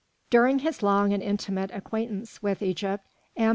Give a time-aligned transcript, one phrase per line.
[0.31, 3.05] During his long and intimate acquaintance with Egypt,
[3.37, 3.49] M.